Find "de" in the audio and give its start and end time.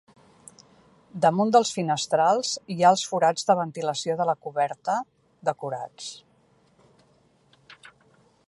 3.51-3.57, 4.23-4.29